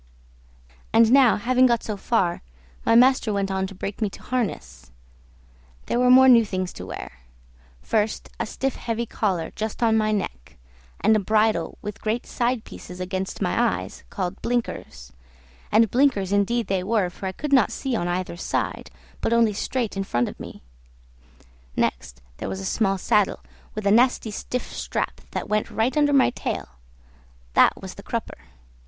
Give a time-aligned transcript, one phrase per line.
[0.91, 2.41] And now having got so far,
[2.83, 4.91] my master went on to break me to harness;
[5.85, 7.19] there were more new things to wear.
[7.83, 10.57] First, a stiff heavy collar just on my neck,
[11.01, 15.13] and a bridle with great side pieces against my eyes called blinkers,
[15.71, 18.89] and blinkers indeed they were, for I could not see on either side,
[19.21, 20.63] but only straight in front of me;
[21.75, 23.41] next, there was a small saddle
[23.75, 26.69] with a nasty stiff strap that went right under my tail;
[27.53, 28.39] that was the crupper.